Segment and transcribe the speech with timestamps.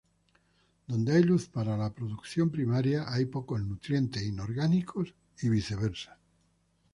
[0.87, 6.17] Donde hay luz para la producción primaria hay pocos nutrientes inorgánicos, y viceversa.